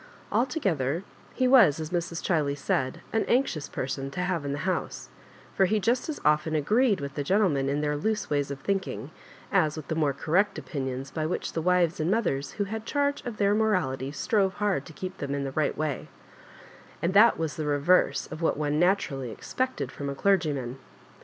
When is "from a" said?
19.91-20.15